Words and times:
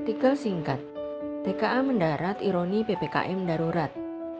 Artikel 0.00 0.32
singkat 0.32 0.80
TKA 1.44 1.84
mendarat 1.84 2.40
ironi 2.40 2.80
PPKM 2.88 3.44
darurat 3.44 3.92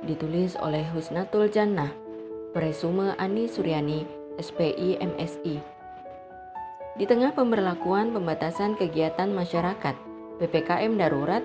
ditulis 0.08 0.56
oleh 0.56 0.88
Husnatul 0.88 1.52
Jannah 1.52 1.92
Presume 2.56 3.12
Ani 3.20 3.44
Suryani 3.44 4.08
SPI 4.40 4.96
MSI 5.04 5.60
Di 6.96 7.04
tengah 7.04 7.36
pemberlakuan 7.36 8.08
pembatasan 8.08 8.72
kegiatan 8.80 9.28
masyarakat 9.36 9.92
PPKM 10.40 10.96
darurat 10.96 11.44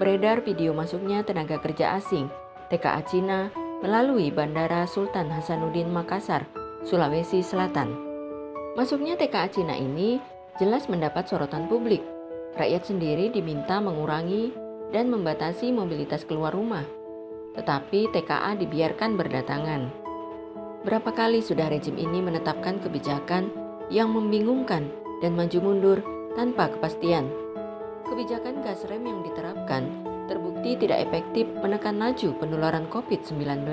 beredar 0.00 0.40
video 0.40 0.72
masuknya 0.72 1.20
tenaga 1.20 1.60
kerja 1.60 2.00
asing 2.00 2.32
TKA 2.72 3.04
Cina 3.12 3.52
melalui 3.84 4.32
Bandara 4.32 4.88
Sultan 4.88 5.28
Hasanuddin 5.28 5.92
Makassar, 5.92 6.48
Sulawesi 6.88 7.44
Selatan. 7.44 7.92
Masuknya 8.72 9.20
TKA 9.20 9.52
Cina 9.52 9.76
ini 9.76 10.16
jelas 10.56 10.88
mendapat 10.88 11.28
sorotan 11.28 11.68
publik. 11.68 12.00
Rakyat 12.58 12.82
sendiri 12.90 13.30
diminta 13.30 13.78
mengurangi 13.78 14.50
dan 14.90 15.06
membatasi 15.10 15.70
mobilitas 15.70 16.26
keluar 16.26 16.50
rumah. 16.50 16.82
Tetapi 17.54 18.10
TKA 18.10 18.58
dibiarkan 18.58 19.14
berdatangan. 19.14 19.82
Berapa 20.82 21.10
kali 21.12 21.44
sudah 21.44 21.70
rejim 21.70 21.94
ini 22.00 22.24
menetapkan 22.24 22.80
kebijakan 22.80 23.52
yang 23.92 24.10
membingungkan 24.10 24.88
dan 25.20 25.36
maju 25.36 25.58
mundur 25.60 25.98
tanpa 26.34 26.72
kepastian. 26.72 27.28
Kebijakan 28.08 28.64
gas 28.64 28.82
rem 28.88 29.06
yang 29.06 29.20
diterapkan 29.22 29.86
terbukti 30.26 30.78
tidak 30.78 31.10
efektif 31.10 31.46
menekan 31.58 31.98
laju 31.98 32.34
penularan 32.38 32.86
COVID-19. 32.90 33.66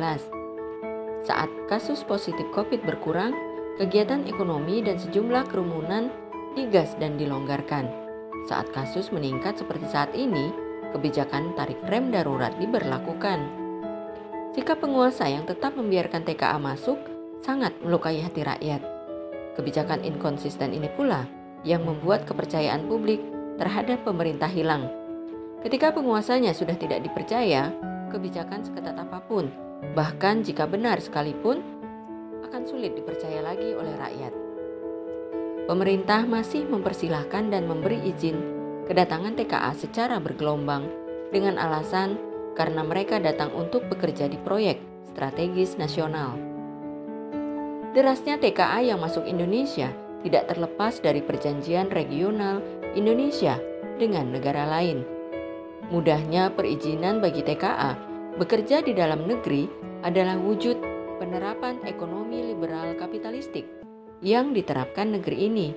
Saat 1.25 1.49
kasus 1.69 2.05
positif 2.05 2.45
COVID 2.53 2.85
berkurang, 2.85 3.33
kegiatan 3.77 4.25
ekonomi 4.25 4.81
dan 4.81 4.97
sejumlah 4.97 5.49
kerumunan 5.49 6.09
digas 6.57 6.97
dan 6.97 7.15
dilonggarkan. 7.15 8.06
Saat 8.47 8.71
kasus 8.71 9.11
meningkat 9.11 9.59
seperti 9.59 9.91
saat 9.91 10.15
ini, 10.15 10.55
kebijakan 10.95 11.51
tarik 11.59 11.83
rem 11.91 12.15
darurat 12.15 12.55
diberlakukan. 12.55 13.43
Sikap 14.55 14.79
penguasa 14.79 15.27
yang 15.27 15.43
tetap 15.43 15.75
membiarkan 15.75 16.23
TKA 16.23 16.55
masuk 16.55 16.95
sangat 17.43 17.75
melukai 17.83 18.23
hati 18.23 18.47
rakyat. 18.47 18.79
Kebijakan 19.59 19.99
inkonsisten 20.07 20.71
ini 20.71 20.87
pula 20.95 21.27
yang 21.67 21.83
membuat 21.83 22.23
kepercayaan 22.23 22.87
publik 22.87 23.19
terhadap 23.59 24.07
pemerintah 24.07 24.47
hilang. 24.47 24.87
Ketika 25.59 25.91
penguasanya 25.91 26.55
sudah 26.55 26.79
tidak 26.79 27.03
dipercaya, 27.03 27.75
kebijakan 28.15 28.63
seketat 28.63 28.95
apa 28.95 29.19
pun, 29.27 29.51
bahkan 29.91 30.39
jika 30.39 30.63
benar 30.63 31.03
sekalipun, 31.03 31.59
akan 32.47 32.63
sulit 32.63 32.95
dipercaya 32.95 33.43
lagi 33.43 33.75
oleh 33.75 33.91
rakyat. 33.99 34.46
Pemerintah 35.67 36.23
masih 36.23 36.63
mempersilahkan 36.63 37.51
dan 37.51 37.67
memberi 37.67 37.99
izin 38.07 38.39
kedatangan 38.87 39.35
TKA 39.35 39.75
secara 39.75 40.17
bergelombang 40.23 40.87
dengan 41.35 41.59
alasan 41.59 42.15
karena 42.55 42.87
mereka 42.87 43.19
datang 43.19 43.51
untuk 43.51 43.83
bekerja 43.91 44.31
di 44.31 44.39
proyek 44.39 44.79
strategis 45.11 45.75
nasional. 45.75 46.39
Derasnya 47.91 48.39
TKA 48.39 48.95
yang 48.95 49.03
masuk 49.03 49.27
Indonesia 49.27 49.91
tidak 50.23 50.47
terlepas 50.47 51.03
dari 51.03 51.19
perjanjian 51.19 51.91
regional 51.91 52.63
Indonesia 52.95 53.59
dengan 53.99 54.31
negara 54.31 54.65
lain 54.65 55.17
Mudahnya 55.87 56.51
perizinan 56.51 57.23
bagi 57.23 57.39
TKA 57.47 57.95
bekerja 58.35 58.83
di 58.83 58.91
dalam 58.91 59.23
negeri 59.23 59.71
adalah 60.03 60.35
wujud 60.35 60.75
penerapan 61.15 61.79
ekonomi 61.87 62.43
liberal 62.43 62.91
kapitalistik 62.99 63.63
yang 64.21 64.55
diterapkan 64.55 65.13
negeri 65.13 65.49
ini. 65.49 65.67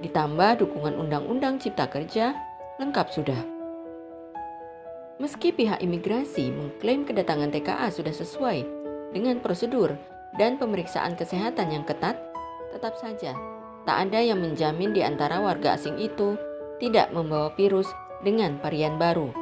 Ditambah 0.00 0.64
dukungan 0.64 0.96
Undang-Undang 0.96 1.60
Cipta 1.60 1.86
Kerja, 1.86 2.32
lengkap 2.80 3.06
sudah. 3.12 3.40
Meski 5.20 5.52
pihak 5.52 5.84
imigrasi 5.84 6.48
mengklaim 6.48 7.04
kedatangan 7.04 7.52
TKA 7.52 7.92
sudah 7.92 8.14
sesuai 8.16 8.64
dengan 9.12 9.36
prosedur 9.44 9.92
dan 10.40 10.56
pemeriksaan 10.56 11.12
kesehatan 11.12 11.68
yang 11.76 11.84
ketat, 11.84 12.16
tetap 12.72 12.96
saja 12.96 13.36
tak 13.88 14.08
ada 14.08 14.20
yang 14.20 14.40
menjamin 14.44 14.92
di 14.92 15.00
antara 15.00 15.40
warga 15.40 15.76
asing 15.76 15.96
itu 15.96 16.36
tidak 16.80 17.12
membawa 17.12 17.52
virus 17.56 17.88
dengan 18.20 18.60
varian 18.60 19.00
baru. 19.00 19.32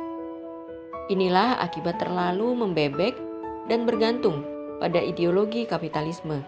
Inilah 1.10 1.58
akibat 1.58 1.98
terlalu 1.98 2.54
membebek 2.54 3.19
dan 3.66 3.88
bergantung 3.88 4.47
pada 4.78 5.02
ideologi 5.02 5.66
kapitalisme. 5.66 6.44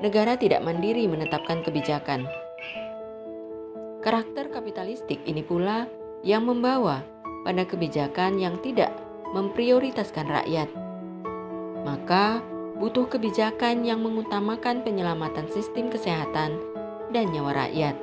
Negara 0.00 0.32
tidak 0.40 0.64
mandiri 0.64 1.04
menetapkan 1.04 1.60
kebijakan. 1.60 2.24
Karakter 4.00 4.48
kapitalistik 4.48 5.20
ini 5.28 5.44
pula 5.44 5.84
yang 6.24 6.48
membawa 6.48 7.04
pada 7.44 7.68
kebijakan 7.68 8.40
yang 8.40 8.56
tidak 8.64 8.88
memprioritaskan 9.36 10.24
rakyat. 10.24 10.72
Maka, 11.84 12.40
butuh 12.80 13.12
kebijakan 13.12 13.84
yang 13.84 14.00
mengutamakan 14.00 14.80
penyelamatan 14.80 15.52
sistem 15.52 15.92
kesehatan 15.92 16.56
dan 17.12 17.28
nyawa 17.28 17.68
rakyat. 17.68 17.96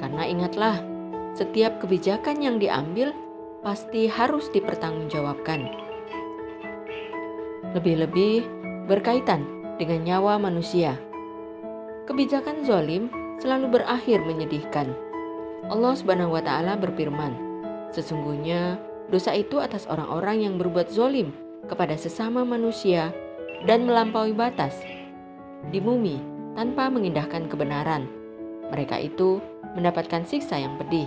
Karena 0.00 0.24
ingatlah, 0.24 0.80
setiap 1.36 1.84
kebijakan 1.84 2.40
yang 2.40 2.56
diambil 2.56 3.12
pasti 3.60 4.08
harus 4.08 4.48
dipertanggungjawabkan. 4.56 5.68
Lebih-lebih 7.76 8.48
berkaitan 8.88 9.57
dengan 9.78 10.02
nyawa 10.02 10.36
manusia. 10.42 10.98
Kebijakan 12.10 12.66
zolim 12.66 13.08
selalu 13.38 13.78
berakhir 13.78 14.20
menyedihkan. 14.26 14.90
Allah 15.70 15.94
Subhanahu 15.94 16.34
wa 16.34 16.42
Ta'ala 16.42 16.74
berfirman, 16.74 17.32
"Sesungguhnya 17.94 18.76
dosa 19.08 19.32
itu 19.38 19.62
atas 19.62 19.86
orang-orang 19.86 20.44
yang 20.44 20.54
berbuat 20.58 20.90
zolim 20.90 21.30
kepada 21.70 21.94
sesama 21.94 22.42
manusia 22.42 23.14
dan 23.64 23.86
melampaui 23.86 24.34
batas 24.34 24.82
di 25.70 25.78
bumi 25.78 26.18
tanpa 26.58 26.90
mengindahkan 26.90 27.46
kebenaran. 27.46 28.10
Mereka 28.74 28.98
itu 28.98 29.38
mendapatkan 29.78 30.26
siksa 30.26 30.58
yang 30.58 30.74
pedih." 30.76 31.06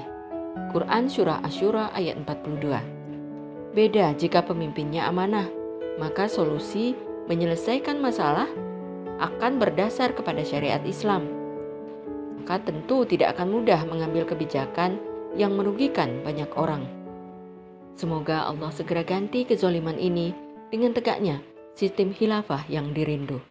Quran 0.71 1.07
Surah 1.07 1.43
Asyura 1.43 1.91
ayat 1.95 2.19
42. 2.23 2.79
Beda 3.71 4.11
jika 4.15 4.43
pemimpinnya 4.43 5.07
amanah, 5.07 5.47
maka 5.95 6.27
solusi 6.27 6.95
menyelesaikan 7.25 7.99
masalah 7.99 8.47
akan 9.21 9.61
berdasar 9.61 10.13
kepada 10.13 10.41
syariat 10.45 10.81
Islam. 10.85 11.29
Maka 12.41 12.61
tentu 12.61 13.05
tidak 13.05 13.37
akan 13.37 13.53
mudah 13.53 13.81
mengambil 13.85 14.25
kebijakan 14.25 14.97
yang 15.37 15.53
merugikan 15.57 16.21
banyak 16.25 16.49
orang. 16.57 16.85
Semoga 17.97 18.47
Allah 18.47 18.71
segera 18.73 19.03
ganti 19.03 19.45
kezoliman 19.45 19.99
ini 19.99 20.33
dengan 20.71 20.95
tegaknya 20.95 21.43
sistem 21.75 22.15
khilafah 22.15 22.65
yang 22.71 22.95
dirindu. 22.95 23.41